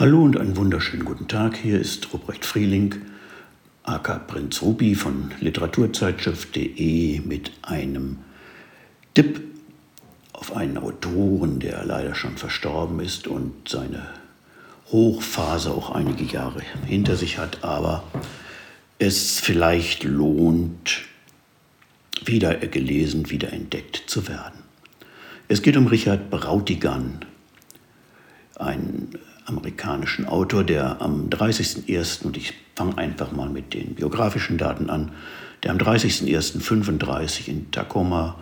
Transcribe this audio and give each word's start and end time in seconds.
Hallo 0.00 0.22
und 0.22 0.40
einen 0.40 0.56
wunderschönen 0.56 1.04
guten 1.04 1.28
Tag. 1.28 1.58
Hier 1.58 1.78
ist 1.78 2.10
Ruprecht 2.14 2.46
Frieling, 2.46 2.94
aka 3.82 4.18
Prinz 4.18 4.62
Ruby 4.62 4.94
von 4.94 5.30
Literaturzeitschrift.de 5.40 7.20
mit 7.20 7.52
einem 7.60 8.16
Tipp 9.12 9.42
auf 10.32 10.56
einen 10.56 10.78
Autoren, 10.78 11.60
der 11.60 11.84
leider 11.84 12.14
schon 12.14 12.38
verstorben 12.38 13.00
ist 13.00 13.26
und 13.26 13.68
seine 13.68 14.06
Hochphase 14.90 15.70
auch 15.70 15.90
einige 15.90 16.24
Jahre 16.24 16.62
hinter 16.86 17.16
sich 17.16 17.36
hat, 17.36 17.62
aber 17.62 18.02
es 18.98 19.38
vielleicht 19.38 20.04
lohnt, 20.04 21.02
wieder 22.24 22.54
gelesen, 22.54 23.28
wieder 23.28 23.52
entdeckt 23.52 24.04
zu 24.06 24.28
werden. 24.28 24.60
Es 25.48 25.60
geht 25.60 25.76
um 25.76 25.88
Richard 25.88 26.30
Brautigan, 26.30 27.26
ein 28.54 29.18
amerikanischen 29.50 30.26
Autor, 30.26 30.64
der 30.64 31.02
am 31.02 31.28
30.01., 31.28 32.24
und 32.24 32.36
ich 32.36 32.54
fange 32.74 32.96
einfach 32.96 33.32
mal 33.32 33.50
mit 33.50 33.74
den 33.74 33.94
biografischen 33.94 34.56
Daten 34.56 34.88
an, 34.88 35.12
der 35.62 35.72
am 35.72 35.78
30.01.35 35.78 37.48
in 37.48 37.70
Tacoma, 37.70 38.36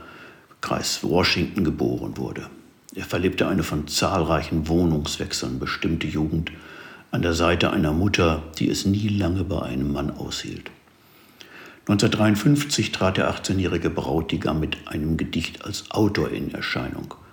Kreis 0.60 1.02
Washington, 1.02 1.64
geboren 1.64 2.16
wurde. 2.16 2.46
Er 2.94 3.04
verlebte 3.04 3.48
eine 3.48 3.62
von 3.62 3.88
zahlreichen 3.88 4.68
Wohnungswechseln 4.68 5.58
bestimmte 5.58 6.06
Jugend 6.06 6.52
an 7.10 7.22
der 7.22 7.34
Seite 7.34 7.70
einer 7.70 7.92
Mutter, 7.92 8.42
die 8.58 8.68
es 8.68 8.84
nie 8.84 9.08
lange 9.08 9.44
bei 9.44 9.62
einem 9.62 9.92
Mann 9.92 10.10
aushielt. 10.10 10.70
1953 11.88 12.92
trat 12.92 13.16
der 13.16 13.32
18-jährige 13.34 13.88
Brautigam 13.88 14.60
mit 14.60 14.76
einem 14.86 15.16
Gedicht 15.16 15.64
als 15.64 15.90
Autor 15.90 16.30
in 16.30 16.52
Erscheinung– 16.52 17.14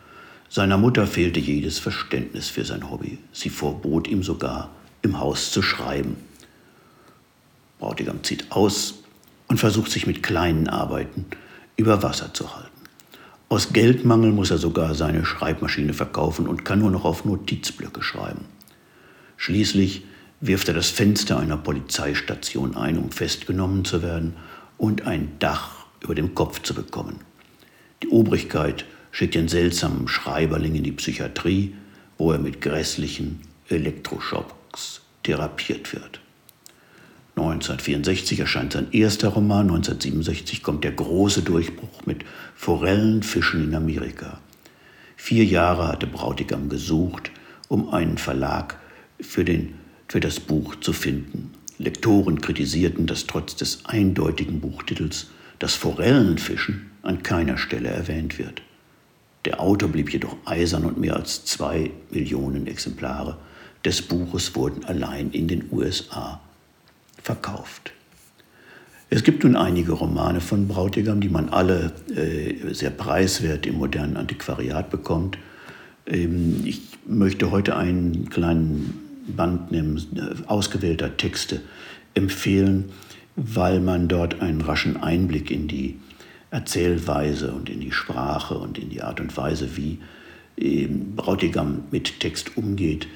seiner 0.50 0.78
Mutter 0.78 1.08
fehlte 1.08 1.40
jedes 1.40 1.80
Verständnis 1.80 2.50
für 2.50 2.64
sein 2.64 2.90
Hobby. 2.90 3.18
Sie 3.32 3.50
verbot 3.50 4.08
ihm 4.08 4.24
sogar, 4.24 4.70
im 5.02 5.20
Haus 5.20 5.52
zu 5.52 5.62
schreiben. 5.62 6.18
Bräutigam 7.80 8.24
zieht 8.24 8.52
aus 8.52 9.04
und 9.48 9.60
versucht 9.60 9.92
sich 9.92 10.08
mit 10.08 10.24
kleinen 10.24 10.68
Arbeiten 10.68 11.26
über 11.78 12.02
Wasser 12.04 12.34
zu 12.34 12.56
halten. 12.56 12.70
Aus 13.48 13.74
Geldmangel 13.74 14.32
muss 14.32 14.50
er 14.50 14.58
sogar 14.58 14.96
seine 14.96 15.24
Schreibmaschine 15.24 15.94
verkaufen 15.94 16.48
und 16.48 16.66
kann 16.66 16.80
nur 16.80 16.90
noch 16.90 17.06
auf 17.06 17.26
Notizblöcke 17.26 18.02
schreiben. 18.02 18.46
Schließlich 19.38 20.04
wirft 20.42 20.68
er 20.68 20.74
das 20.74 20.90
Fenster 20.90 21.38
einer 21.38 21.58
Polizeistation 21.58 22.76
ein, 22.76 22.98
um 22.98 23.12
festgenommen 23.12 23.86
zu 23.86 24.02
werden 24.02 24.36
und 24.78 25.06
ein 25.06 25.34
Dach 25.40 25.86
über 26.02 26.16
dem 26.16 26.34
Kopf 26.34 26.62
zu 26.62 26.74
bekommen. 26.74 27.20
Die 28.02 28.10
Obrigkeit 28.10 28.86
schickt 29.16 29.36
den 29.36 29.48
seltsamen 29.48 30.10
Schreiberling 30.10 30.76
in 30.76 30.84
die 30.84 30.92
Psychiatrie, 30.92 31.74
wo 32.18 32.34
er 32.34 32.38
mit 32.38 32.60
grässlichen 32.60 33.40
Elektroschocks 33.70 35.04
therapiert 35.24 35.94
wird. 35.94 36.20
1964 37.38 38.42
erscheint 38.42 38.74
sein 38.74 38.92
erster 38.92 39.30
Roman, 39.30 39.70
1967 39.70 40.62
kommt 40.62 40.84
der 40.84 40.92
große 40.92 41.44
Durchbruch 41.44 42.06
mit 42.06 42.26
Forellenfischen 42.56 43.64
in 43.64 43.74
Amerika. 43.74 44.42
Vier 45.16 45.46
Jahre 45.46 45.88
hatte 45.88 46.08
Brautigam 46.08 46.68
gesucht, 46.68 47.32
um 47.70 47.88
einen 47.94 48.18
Verlag 48.18 48.78
für, 49.22 49.46
den, 49.46 49.76
für 50.10 50.20
das 50.20 50.42
Buch 50.42 50.76
zu 50.82 50.92
finden. 50.92 51.54
Lektoren 51.78 52.42
kritisierten, 52.42 53.08
dass 53.08 53.28
trotz 53.28 53.56
des 53.56 53.86
eindeutigen 53.86 54.60
Buchtitels 54.60 55.28
das 55.60 55.74
Forellenfischen 55.74 56.92
an 57.02 57.24
keiner 57.24 57.58
Stelle 57.58 57.88
erwähnt 57.88 58.38
wird. 58.38 58.62
Der 59.46 59.62
Autor 59.62 59.90
blieb 59.90 60.12
jedoch 60.12 60.36
eisern 60.46 60.86
und 60.86 60.98
mehr 60.98 61.16
als 61.16 61.46
zwei 61.46 61.92
Millionen 62.12 62.68
Exemplare 62.68 63.38
des 63.86 64.02
Buches 64.02 64.56
wurden 64.56 64.84
allein 64.86 65.30
in 65.32 65.48
den 65.48 65.66
USA 65.72 66.42
verkauft. 67.22 67.92
Es 69.12 69.24
gibt 69.24 69.44
nun 69.44 69.56
einige 69.56 69.92
Romane 69.92 70.42
von 70.42 70.68
Brautigam, 70.68 71.22
die 71.22 71.30
man 71.30 71.50
alle 71.50 71.94
äh, 72.16 72.74
sehr 72.74 72.90
preiswert 72.90 73.68
im 73.68 73.76
modernen 73.76 74.18
Antiquariat 74.18 74.90
bekommt. 74.90 75.38
Ähm, 76.08 76.62
ich 76.66 76.82
möchte 77.06 77.52
heute 77.52 77.78
einen 77.78 78.30
kleinen 78.30 79.00
Band 79.28 79.72
nehmen, 79.72 79.98
äh, 80.16 80.48
ausgewählter 80.48 81.18
Texte 81.18 81.62
empfehlen, 82.16 82.86
weil 83.36 83.80
man 83.80 84.08
dort 84.08 84.42
einen 84.42 84.62
raschen 84.62 84.98
Einblick 84.98 85.52
in 85.52 85.68
die 85.68 86.00
Erzählweise 86.56 87.52
und 87.52 87.70
in 87.70 87.82
die 87.82 87.92
Sprache 87.92 88.58
und 88.58 88.78
in 88.78 88.90
die 88.90 89.02
Art 89.02 89.20
und 89.20 89.36
Weise, 89.36 89.76
wie 89.76 90.00
Brautigam 91.16 91.84
mit 91.92 92.22
Text 92.22 92.56
umgeht, 92.56 93.08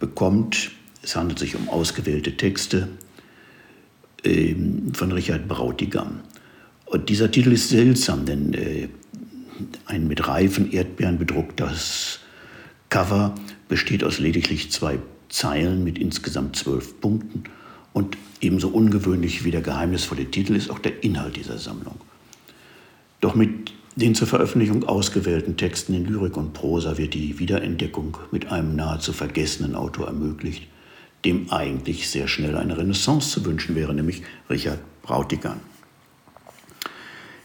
bekommt. 0.00 0.70
Es 1.02 1.14
handelt 1.14 1.38
sich 1.38 1.56
um 1.56 1.68
ausgewählte 1.68 2.38
Texte 2.38 2.88
von 4.24 5.12
Richard 5.12 5.46
Brautigam. 5.46 6.20
Und 6.86 7.08
dieser 7.10 7.30
Titel 7.30 7.52
ist 7.52 7.68
seltsam, 7.68 8.24
denn 8.24 8.54
äh, 8.54 8.88
ein 9.84 10.08
mit 10.08 10.26
reifen 10.26 10.72
Erdbeeren 10.72 11.18
bedrucktes 11.18 12.20
Cover 12.88 13.34
besteht 13.68 14.04
aus 14.04 14.18
lediglich 14.18 14.70
zwei 14.70 14.98
Zeilen 15.28 15.84
mit 15.84 15.98
insgesamt 15.98 16.56
zwölf 16.56 17.00
Punkten. 17.00 17.44
Und 17.92 18.16
ebenso 18.40 18.68
ungewöhnlich 18.68 19.44
wie 19.44 19.50
der 19.50 19.62
geheimnisvolle 19.62 20.30
Titel 20.30 20.54
ist 20.54 20.70
auch 20.70 20.78
der 20.78 21.02
Inhalt 21.02 21.36
dieser 21.36 21.58
Sammlung. 21.58 21.96
Doch 23.20 23.34
mit 23.34 23.72
den 23.96 24.14
zur 24.14 24.26
Veröffentlichung 24.26 24.84
ausgewählten 24.84 25.56
Texten 25.56 25.94
in 25.94 26.04
Lyrik 26.04 26.36
und 26.36 26.52
Prosa 26.52 26.98
wird 26.98 27.14
die 27.14 27.38
Wiederentdeckung 27.38 28.18
mit 28.30 28.52
einem 28.52 28.76
nahezu 28.76 29.12
vergessenen 29.12 29.74
Autor 29.74 30.08
ermöglicht, 30.08 30.66
dem 31.24 31.50
eigentlich 31.50 32.08
sehr 32.10 32.28
schnell 32.28 32.56
eine 32.56 32.76
Renaissance 32.76 33.30
zu 33.30 33.44
wünschen 33.44 33.74
wäre, 33.74 33.94
nämlich 33.94 34.22
Richard 34.50 34.80
Brautigan. 35.02 35.60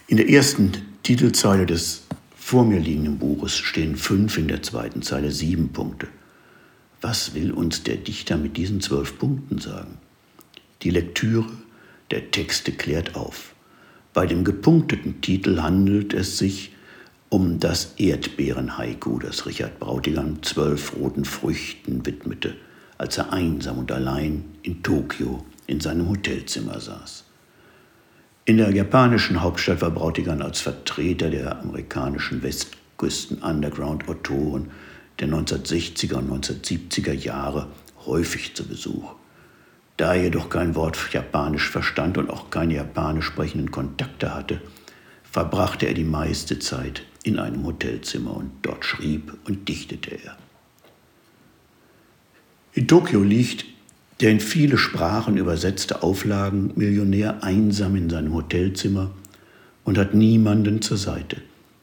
In 0.07 0.17
der 0.17 0.29
ersten 0.29 0.73
Titelzeile 1.03 1.65
des 1.65 2.03
vor 2.35 2.65
mir 2.65 2.79
liegenden 2.79 3.17
Buches 3.17 3.57
stehen 3.57 3.95
fünf, 3.95 4.37
in 4.37 4.49
der 4.49 4.61
zweiten 4.61 5.01
Zeile 5.03 5.31
sieben 5.31 5.69
Punkte. 5.69 6.07
Was 6.99 7.33
will 7.33 7.51
uns 7.51 7.83
der 7.83 7.95
Dichter 7.95 8.35
mit 8.35 8.57
diesen 8.57 8.81
zwölf 8.81 9.17
Punkten 9.17 9.59
sagen? 9.59 9.99
Die 10.81 10.89
Lektüre 10.89 11.49
der 12.11 12.29
Texte 12.29 12.73
klärt 12.73 13.15
auf. 13.15 13.50
Bei 14.13 14.25
dem 14.25 14.43
gepunkteten 14.43 15.21
Titel 15.21 15.61
handelt 15.61 16.13
es 16.13 16.37
sich 16.37 16.73
um 17.29 17.59
das 17.59 17.93
Erdbeeren-Haiku, 17.97 19.19
das 19.19 19.45
Richard 19.45 19.79
Brautigam 19.79 20.43
zwölf 20.43 20.97
roten 20.97 21.23
Früchten 21.23 22.05
widmete, 22.05 22.57
als 22.97 23.17
er 23.17 23.31
einsam 23.31 23.77
und 23.77 23.89
allein 23.89 24.43
in 24.63 24.83
Tokio 24.83 25.45
in 25.65 25.79
seinem 25.79 26.09
Hotelzimmer 26.09 26.81
saß. 26.81 27.23
In 28.43 28.57
der 28.57 28.75
japanischen 28.75 29.41
Hauptstadt 29.41 29.81
war 29.81 29.91
Brautigam 29.91 30.41
als 30.41 30.59
Vertreter 30.59 31.29
der 31.29 31.61
amerikanischen 31.61 32.43
Westküsten-Underground-Autoren 32.43 34.71
der 35.19 35.29
1960er 35.29 36.15
und 36.15 36.45
1970er 36.45 37.13
Jahre 37.13 37.67
häufig 38.05 38.53
zu 38.55 38.67
Besuch. 38.67 39.20
Da 39.97 40.15
er 40.15 40.23
jedoch 40.23 40.49
kein 40.49 40.75
Wort 40.75 40.97
Japanisch 41.11 41.69
verstand 41.69 42.17
und 42.17 42.29
auch 42.29 42.49
keine 42.49 42.75
japanisch 42.75 43.25
sprechenden 43.25 43.71
Kontakte 43.71 44.33
hatte, 44.33 44.61
verbrachte 45.23 45.85
er 45.85 45.93
die 45.93 46.03
meiste 46.03 46.59
Zeit 46.59 47.03
in 47.23 47.39
einem 47.39 47.65
Hotelzimmer 47.65 48.35
und 48.35 48.51
dort 48.63 48.83
schrieb 48.83 49.33
und 49.45 49.67
dichtete 49.69 50.11
er. 50.11 50.37
In 52.73 52.87
Tokio 52.87 53.21
liegt 53.21 53.65
der 54.21 54.29
in 54.29 54.39
viele 54.39 54.77
Sprachen 54.77 55.37
übersetzte 55.37 56.03
Auflagen 56.03 56.71
Millionär 56.75 57.43
einsam 57.43 57.95
in 57.95 58.09
seinem 58.09 58.33
Hotelzimmer 58.33 59.11
und 59.83 59.97
hat 59.97 60.13
niemanden 60.13 60.81
zur 60.81 60.97
Seite. 60.97 61.37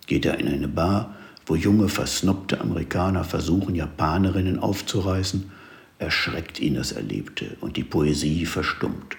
Geht 0.06 0.24
er 0.24 0.38
in 0.38 0.46
eine 0.46 0.68
Bar, 0.68 1.16
wo 1.46 1.56
junge, 1.56 1.88
versnobte 1.88 2.60
Amerikaner 2.60 3.24
versuchen, 3.24 3.74
Japanerinnen 3.74 4.58
aufzureißen, 4.58 5.50
erschreckt 5.98 6.60
ihn 6.60 6.74
das 6.74 6.92
Erlebte 6.92 7.56
und 7.60 7.76
die 7.76 7.84
Poesie 7.84 8.46
verstummt. 8.46 9.16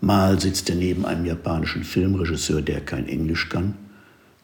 Mal 0.00 0.40
sitzt 0.40 0.70
er 0.70 0.76
neben 0.76 1.04
einem 1.04 1.26
japanischen 1.26 1.84
Filmregisseur, 1.84 2.62
der 2.62 2.80
kein 2.80 3.06
Englisch 3.08 3.48
kann. 3.48 3.74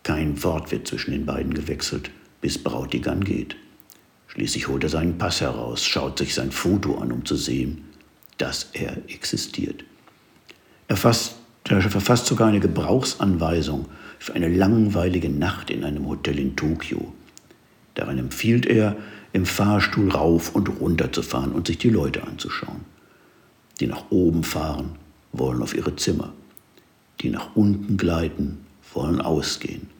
Kein 0.03 0.43
Wort 0.45 0.71
wird 0.71 0.87
zwischen 0.87 1.13
den 1.13 1.25
beiden 1.25 1.55
gewechselt, 1.55 2.11
bis 2.41 2.63
Brautigan 2.63 3.25
geht. 3.25 3.57
Schließlich 4.29 4.69
holt 4.69 4.83
er 4.85 4.91
seinen 4.91 5.17
Pass 5.17 5.41
heraus, 5.41 5.85
schaut 5.85 6.19
sich 6.19 6.35
sein 6.35 6.51
Foto 6.53 6.99
an, 6.99 7.11
um 7.11 7.25
zu 7.25 7.37
sehen, 7.37 7.85
dass 8.37 8.71
er 8.75 8.99
existiert. 9.09 9.85
Er, 10.89 10.97
fasst, 10.97 11.37
er 11.65 11.81
verfasst 11.81 12.27
sogar 12.27 12.49
eine 12.49 12.61
Gebrauchsanweisung 12.61 13.87
für 14.19 14.35
eine 14.35 14.49
langweilige 14.49 15.31
Nacht 15.31 15.71
in 15.71 15.85
einem 15.85 16.07
Hotel 16.07 16.39
in 16.39 16.55
Tokio. 16.55 17.15
Darin 17.95 18.19
empfiehlt 18.19 18.67
er, 18.67 18.97
im 19.37 19.45
Fahrstuhl 19.45 20.11
rauf 20.11 20.55
und 20.55 20.81
runter 20.81 21.13
zu 21.13 21.21
fahren 21.21 21.53
und 21.53 21.67
sich 21.67 21.77
die 21.77 21.91
Leute 21.91 22.27
anzuschauen. 22.27 22.87
Die 23.81 23.87
nach 23.87 24.05
oben 24.09 24.45
fahren, 24.45 24.93
wollen 25.31 25.63
auf 25.63 25.77
ihre 25.77 25.95
Zimmer. 25.95 26.33
Die 27.21 27.29
nach 27.29 27.55
unten 27.55 27.99
gleiten, 27.99 28.65
wollen 28.95 29.21
ausgehen. 29.21 29.91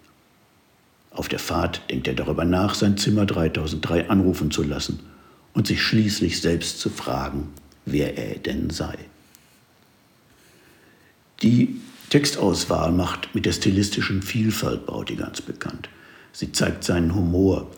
Auf 1.11 1.29
der 1.29 1.39
Fahrt 1.39 1.83
denkt 1.91 2.09
er 2.09 2.15
darüber 2.15 2.47
nach, 2.47 2.75
sein 2.75 2.97
Zimmer 2.97 3.27
3003 3.27 4.09
anrufen 4.09 4.51
zu 4.51 4.63
lassen 4.63 5.01
und 5.53 5.67
sich 5.67 5.83
schließlich 5.83 6.41
selbst 6.41 6.81
zu 6.81 6.89
fragen, 6.89 7.49
wer 7.85 8.17
er 8.17 8.39
denn 8.39 8.71
sei. 8.71 8.97
Die 11.43 11.79
Textauswahl 12.09 12.91
macht 12.91 13.35
mit 13.35 13.45
der 13.45 13.53
stilistischen 13.53 14.23
Vielfalt 14.23 14.87
Brautigans 14.87 15.43
bekannt. 15.43 15.91
Sie 16.33 16.53
zeigt 16.53 16.85
seinen 16.85 17.15
Humor, 17.15 17.71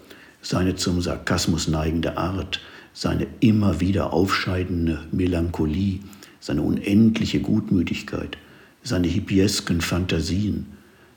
seine 0.48 0.76
zum 0.76 1.02
Sarkasmus 1.02 1.68
neigende 1.68 2.16
Art, 2.16 2.62
seine 2.94 3.26
immer 3.40 3.80
wieder 3.80 4.14
aufscheidende 4.14 5.04
Melancholie, 5.12 6.00
seine 6.40 6.62
unendliche 6.62 7.40
Gutmütigkeit, 7.40 8.38
seine 8.82 9.08
hippiesken 9.08 9.82
Fantasien, 9.82 10.64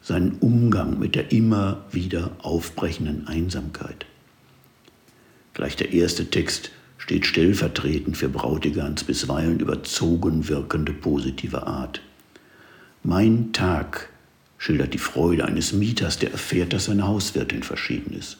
seinen 0.02 0.34
Umgang 0.40 1.00
mit 1.00 1.16
der 1.16 1.32
immer 1.32 1.86
wieder 1.92 2.32
aufbrechenden 2.42 3.26
Einsamkeit. 3.26 4.06
Gleich 5.54 5.78
der 5.78 5.94
erste 5.94 6.30
Text 6.30 6.72
steht 6.98 7.26
stellvertretend 7.26 8.18
für 8.18 8.28
Brautigans 8.28 9.06
bisweilen 9.06 9.62
überzogen 9.62 10.50
wirkende 10.50 10.92
positive 10.92 11.66
Art. 11.68 12.02
Mein 13.02 13.54
Tag 13.54 14.10
schildert 14.58 14.94
die 14.94 14.98
Freude 14.98 15.46
eines 15.46 15.72
Mieters, 15.72 16.20
der 16.20 16.34
erfährt, 16.34 16.74
dass 16.74 16.86
seine 16.86 17.08
Hauswirtin 17.08 17.64
verschieden 17.64 18.14
ist. 18.14 18.38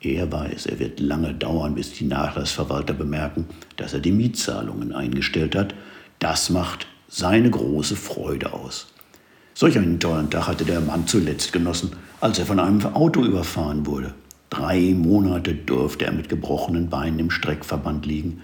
Er 0.00 0.30
weiß, 0.30 0.66
er 0.66 0.78
wird 0.78 1.00
lange 1.00 1.34
dauern, 1.34 1.74
bis 1.74 1.92
die 1.92 2.04
Nachlassverwalter 2.04 2.94
bemerken, 2.94 3.46
dass 3.76 3.94
er 3.94 4.00
die 4.00 4.12
Mietzahlungen 4.12 4.92
eingestellt 4.92 5.56
hat. 5.56 5.74
Das 6.18 6.50
macht 6.50 6.86
seine 7.08 7.50
große 7.50 7.96
Freude 7.96 8.52
aus. 8.52 8.92
Solch 9.54 9.78
einen 9.78 10.00
tollen 10.00 10.30
Tag 10.30 10.48
hatte 10.48 10.64
der 10.64 10.80
Mann 10.80 11.06
zuletzt 11.06 11.52
genossen, 11.52 11.92
als 12.20 12.38
er 12.38 12.46
von 12.46 12.60
einem 12.60 12.84
Auto 12.84 13.24
überfahren 13.24 13.86
wurde. 13.86 14.14
Drei 14.50 14.94
Monate 14.94 15.54
durfte 15.54 16.04
er 16.04 16.12
mit 16.12 16.28
gebrochenen 16.28 16.90
Beinen 16.90 17.18
im 17.18 17.30
Streckverband 17.30 18.06
liegen, 18.06 18.42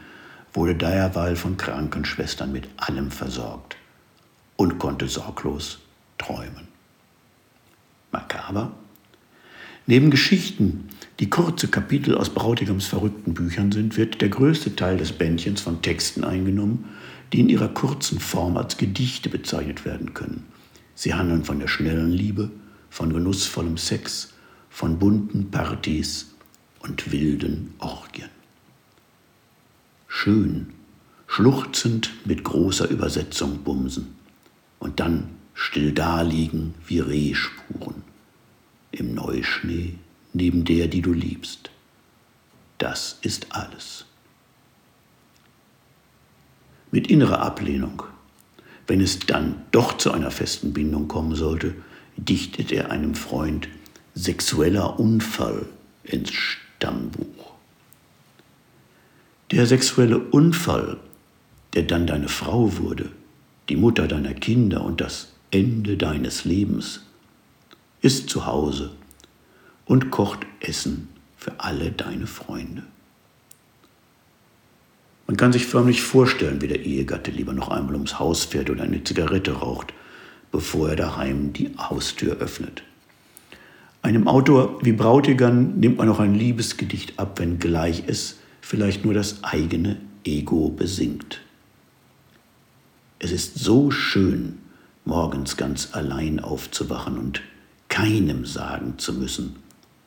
wurde 0.54 0.74
daherweil 0.74 1.36
von 1.36 1.56
Krankenschwestern 1.56 2.50
mit 2.50 2.68
allem 2.76 3.10
versorgt 3.10 3.76
und 4.56 4.78
konnte 4.78 5.08
sorglos 5.08 5.78
träumen. 6.18 6.68
Makaber? 8.10 8.72
Neben 9.86 10.10
Geschichten, 10.10 10.88
die 11.18 11.28
kurze 11.28 11.66
Kapitel 11.66 12.16
aus 12.16 12.30
Brautigams 12.30 12.86
verrückten 12.86 13.34
Büchern 13.34 13.72
sind, 13.72 13.96
wird 13.96 14.20
der 14.20 14.28
größte 14.28 14.76
Teil 14.76 14.96
des 14.96 15.12
Bändchens 15.12 15.60
von 15.60 15.82
Texten 15.82 16.22
eingenommen, 16.22 16.84
die 17.32 17.40
in 17.40 17.48
ihrer 17.48 17.68
kurzen 17.68 18.20
Form 18.20 18.56
als 18.56 18.76
Gedichte 18.76 19.28
bezeichnet 19.28 19.84
werden 19.84 20.14
können. 20.14 20.46
Sie 20.94 21.14
handeln 21.14 21.44
von 21.44 21.58
der 21.58 21.66
schnellen 21.66 22.12
Liebe, 22.12 22.50
von 22.90 23.12
genussvollem 23.12 23.76
Sex, 23.76 24.34
von 24.70 24.98
bunten 24.98 25.50
Partys 25.50 26.32
und 26.80 27.10
wilden 27.10 27.74
Orgien. 27.78 28.28
Schön, 30.06 30.68
schluchzend 31.26 32.12
mit 32.24 32.44
großer 32.44 32.88
Übersetzung 32.88 33.64
bumsen 33.64 34.14
und 34.78 35.00
dann 35.00 35.30
still 35.54 35.92
daliegen 35.92 36.74
wie 36.86 37.00
Rehspuren 37.00 38.11
im 38.92 39.14
Neuschnee 39.14 39.94
neben 40.32 40.64
der, 40.64 40.88
die 40.88 41.02
du 41.02 41.12
liebst. 41.12 41.70
Das 42.78 43.18
ist 43.22 43.46
alles. 43.50 44.06
Mit 46.90 47.06
innerer 47.08 47.40
Ablehnung, 47.40 48.02
wenn 48.86 49.00
es 49.00 49.18
dann 49.20 49.62
doch 49.70 49.96
zu 49.96 50.12
einer 50.12 50.30
festen 50.30 50.72
Bindung 50.72 51.08
kommen 51.08 51.34
sollte, 51.34 51.74
dichtet 52.16 52.72
er 52.72 52.90
einem 52.90 53.14
Freund 53.14 53.68
sexueller 54.14 55.00
Unfall 55.00 55.66
ins 56.04 56.32
Stammbuch. 56.32 57.52
Der 59.50 59.66
sexuelle 59.66 60.18
Unfall, 60.18 60.98
der 61.74 61.84
dann 61.84 62.06
deine 62.06 62.28
Frau 62.28 62.76
wurde, 62.78 63.10
die 63.68 63.76
Mutter 63.76 64.08
deiner 64.08 64.34
Kinder 64.34 64.84
und 64.84 65.00
das 65.00 65.32
Ende 65.50 65.96
deines 65.96 66.44
Lebens, 66.44 67.02
ist 68.02 68.28
zu 68.28 68.46
Hause 68.46 68.90
und 69.86 70.10
kocht 70.10 70.40
Essen 70.60 71.08
für 71.36 71.58
alle 71.58 71.92
deine 71.92 72.26
Freunde. 72.26 72.82
Man 75.26 75.36
kann 75.36 75.52
sich 75.52 75.66
förmlich 75.66 76.02
vorstellen, 76.02 76.60
wie 76.60 76.68
der 76.68 76.84
Ehegatte 76.84 77.30
lieber 77.30 77.52
noch 77.54 77.68
einmal 77.68 77.94
ums 77.94 78.18
Haus 78.18 78.44
fährt 78.44 78.68
oder 78.68 78.82
eine 78.82 79.02
Zigarette 79.02 79.52
raucht, 79.52 79.94
bevor 80.50 80.90
er 80.90 80.96
daheim 80.96 81.52
die 81.52 81.70
Haustür 81.78 82.36
öffnet. 82.36 82.82
Einem 84.02 84.26
Autor 84.26 84.84
wie 84.84 84.92
Brautigan 84.92 85.78
nimmt 85.78 85.98
man 85.98 86.08
auch 86.08 86.18
ein 86.18 86.34
Liebesgedicht 86.34 87.18
ab, 87.20 87.38
wenngleich 87.38 88.02
es 88.08 88.40
vielleicht 88.60 89.04
nur 89.04 89.14
das 89.14 89.44
eigene 89.44 89.96
Ego 90.24 90.68
besingt. 90.68 91.40
Es 93.20 93.30
ist 93.30 93.60
so 93.60 93.92
schön, 93.92 94.58
morgens 95.04 95.56
ganz 95.56 95.90
allein 95.92 96.40
aufzuwachen 96.40 97.16
und 97.16 97.42
keinem 97.92 98.46
sagen 98.46 98.94
zu 98.96 99.12
müssen, 99.12 99.56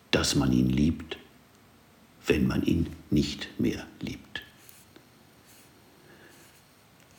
dass 0.09 0.35
man 0.35 0.51
ihn 0.51 0.69
liebt, 0.69 1.17
wenn 2.25 2.47
man 2.47 2.63
ihn 2.63 2.87
nicht 3.11 3.47
mehr 3.59 3.85
liebt. 4.01 4.41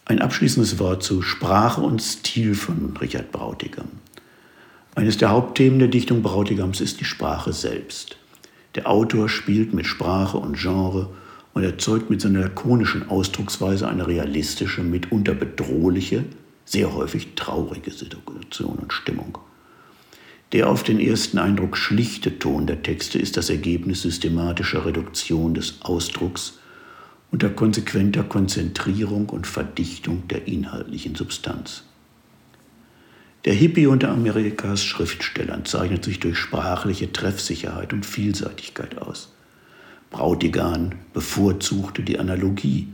Ein 0.07 0.21
abschließendes 0.21 0.81
Wort 0.81 1.05
zu 1.05 1.23
Sprache 1.23 1.81
und 1.81 2.03
Stil 2.03 2.57
von 2.57 2.97
Richard 2.97 3.31
Brautigam. 3.31 3.87
Eines 4.97 5.17
der 5.19 5.31
Hauptthemen 5.31 5.79
der 5.79 5.87
Dichtung 5.87 6.23
Brautigams 6.23 6.81
ist 6.81 6.99
die 6.99 7.05
Sprache 7.05 7.53
selbst. 7.53 8.17
Der 8.75 8.91
Autor 8.91 9.29
spielt 9.29 9.73
mit 9.73 9.87
Sprache 9.87 10.37
und 10.37 10.59
Genre 10.59 11.15
und 11.55 11.63
erzeugt 11.63 12.11
mit 12.11 12.21
seiner 12.21 12.41
lakonischen 12.41 13.09
Ausdrucksweise 13.09 13.87
eine 13.87 14.09
realistische, 14.09 14.83
mitunter 14.83 15.35
bedrohliche, 15.35 16.25
sehr 16.65 16.93
häufig 16.93 17.37
traurige 17.37 17.93
Situation 17.93 18.79
und 18.79 18.93
Stimmung. 18.93 19.39
Der 20.53 20.69
auf 20.69 20.85
den 20.85 21.01
ersten 21.01 21.39
Eindruck 21.39 21.77
schlichte 21.77 22.39
Ton 22.39 22.67
der 22.67 22.83
Texte 22.83 23.19
ist 23.19 23.37
das 23.37 23.51
Ergebnis 23.51 24.03
systematischer 24.03 24.87
Reduktion 24.87 25.55
des 25.55 25.83
Ausdrucks 25.83 26.59
unter 27.33 27.51
konsequenter 27.51 28.23
Konzentrierung 28.23 29.29
und 29.29 29.47
Verdichtung 29.47 30.29
der 30.29 30.47
inhaltlichen 30.47 31.17
Substanz. 31.17 31.83
Der 33.45 33.55
Hippie 33.55 33.87
unter 33.87 34.11
Amerikas 34.11 34.85
Schriftstellern 34.85 35.65
zeichnet 35.65 36.05
sich 36.05 36.21
durch 36.21 36.39
sprachliche 36.39 37.13
Treffsicherheit 37.13 37.93
und 37.93 38.07
Vielseitigkeit 38.07 38.99
aus. 38.99 39.33
Brautigan 40.11 40.95
bevorzugte 41.13 42.03
die 42.03 42.19
Analogie, 42.19 42.89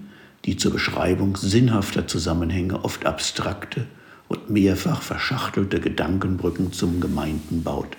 die 0.47 0.57
zur 0.57 0.73
Beschreibung 0.73 1.37
sinnhafter 1.37 2.07
Zusammenhänge 2.07 2.85
oft 2.85 3.05
abstrakte 3.05 3.87
und 4.33 4.49
mehrfach 4.51 5.03
verschachtelte 5.03 5.79
Gedankenbrücken 5.79 6.73
zum 6.73 7.01
Gemeinten 7.01 7.63
baut. 7.63 7.97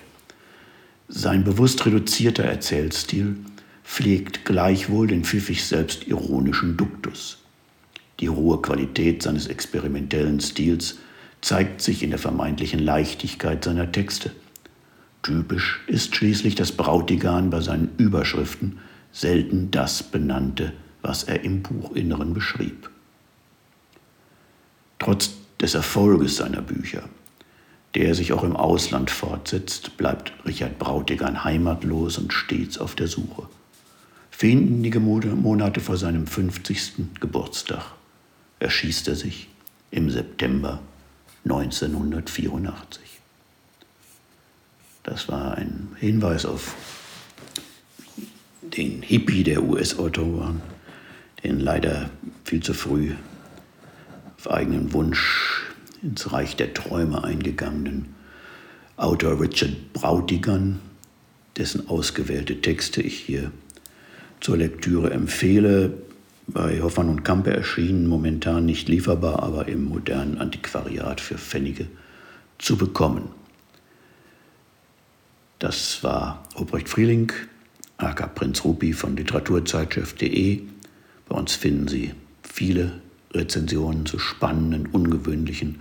Sein 1.08 1.44
bewusst 1.44 1.86
reduzierter 1.86 2.44
Erzählstil 2.44 3.36
pflegt 3.84 4.44
gleichwohl 4.44 5.06
den 5.06 5.24
pfiffig 5.24 5.64
selbstironischen 5.64 6.76
Duktus. 6.76 7.38
Die 8.18 8.30
hohe 8.30 8.60
Qualität 8.60 9.22
seines 9.22 9.46
experimentellen 9.46 10.40
Stils 10.40 10.98
zeigt 11.40 11.80
sich 11.80 12.02
in 12.02 12.10
der 12.10 12.18
vermeintlichen 12.18 12.80
Leichtigkeit 12.80 13.62
seiner 13.62 13.92
Texte. 13.92 14.32
Typisch 15.22 15.82
ist 15.86 16.16
schließlich, 16.16 16.56
dass 16.56 16.72
Brautigan 16.72 17.50
bei 17.50 17.60
seinen 17.60 17.90
Überschriften 17.96 18.78
selten 19.12 19.70
das 19.70 20.02
benannte, 20.02 20.72
was 21.00 21.24
er 21.24 21.44
im 21.44 21.62
Buchinneren 21.62 22.34
beschrieb. 22.34 22.90
Trotz 24.98 25.34
des 25.60 25.74
Erfolges 25.74 26.36
seiner 26.36 26.62
Bücher, 26.62 27.08
der 27.94 28.14
sich 28.14 28.32
auch 28.32 28.42
im 28.42 28.56
Ausland 28.56 29.10
fortsetzt, 29.10 29.96
bleibt 29.96 30.32
Richard 30.44 30.78
Brautigan 30.78 31.44
heimatlos 31.44 32.18
und 32.18 32.32
stets 32.32 32.78
auf 32.78 32.94
der 32.94 33.06
Suche. 33.06 33.48
Wenige 34.38 35.00
Monate 35.00 35.80
vor 35.80 35.96
seinem 35.96 36.26
50. 36.26 37.20
Geburtstag 37.20 37.92
erschießt 38.58 39.08
er 39.08 39.14
sich 39.14 39.48
im 39.90 40.10
September 40.10 40.80
1984. 41.44 43.00
Das 45.04 45.28
war 45.28 45.56
ein 45.56 45.88
Hinweis 46.00 46.46
auf 46.46 46.74
den 48.62 49.02
Hippie 49.02 49.44
der 49.44 49.62
US-Autoren, 49.62 50.62
den 51.44 51.60
leider 51.60 52.10
viel 52.44 52.62
zu 52.62 52.74
früh 52.74 53.14
auf 54.44 54.52
eigenen 54.52 54.92
Wunsch 54.92 55.62
ins 56.02 56.32
Reich 56.32 56.56
der 56.56 56.74
Träume 56.74 57.24
eingegangenen 57.24 58.14
Autor 58.96 59.40
Richard 59.40 59.92
Brautigan, 59.94 60.80
dessen 61.56 61.88
ausgewählte 61.88 62.60
Texte 62.60 63.00
ich 63.00 63.18
hier 63.18 63.50
zur 64.40 64.58
Lektüre 64.58 65.10
empfehle. 65.10 65.94
Bei 66.46 66.82
Hoffmann 66.82 67.08
und 67.08 67.24
Kampe 67.24 67.54
erschienen, 67.54 68.06
momentan 68.06 68.66
nicht 68.66 68.88
lieferbar, 68.88 69.42
aber 69.42 69.66
im 69.66 69.84
modernen 69.84 70.38
Antiquariat 70.38 71.20
für 71.22 71.38
Pfennige 71.38 71.86
zu 72.58 72.76
bekommen. 72.76 73.30
Das 75.58 76.02
war 76.02 76.42
Obrecht 76.54 76.90
Frieling 76.90 77.32
aka 77.96 78.26
Prinz 78.26 78.62
Rupi 78.64 78.92
von 78.92 79.16
Literaturzeitschrift.de. 79.16 80.60
Bei 81.28 81.36
uns 81.36 81.54
finden 81.54 81.88
Sie 81.88 82.12
viele 82.42 83.00
Rezensionen 83.34 84.06
zu 84.06 84.18
spannenden, 84.18 84.86
ungewöhnlichen 84.86 85.80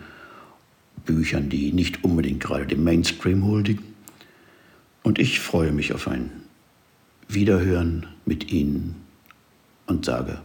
Büchern, 1.05 1.49
die 1.49 1.71
nicht 1.71 2.03
unbedingt 2.03 2.41
gerade 2.41 2.65
dem 2.65 2.83
Mainstream 2.83 3.45
huldigen. 3.45 3.83
Und 5.03 5.19
ich 5.19 5.39
freue 5.39 5.71
mich 5.71 5.93
auf 5.93 6.07
ein 6.07 6.31
Wiederhören 7.27 8.07
mit 8.25 8.51
Ihnen 8.51 8.95
und 9.87 10.05
sage 10.05 10.41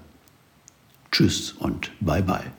Tschüss 1.11 1.53
und 1.53 1.91
Bye 2.01 2.23
bye. 2.23 2.53